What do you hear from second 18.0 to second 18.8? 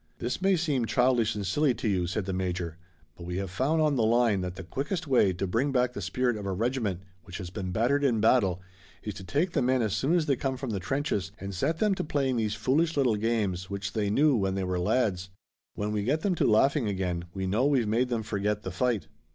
them forget the